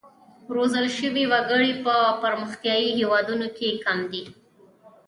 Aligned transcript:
روزل 0.55 0.85
شوي 0.97 1.23
وګړي 1.31 1.71
په 1.85 1.95
پرمختیايي 2.23 2.89
هېوادونو 2.99 3.47
کې 3.57 3.69
کم 3.85 3.99
دي. 4.11 4.23